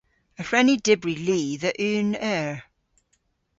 [0.39, 2.55] Y hwren ni dybri li dhe unn eur.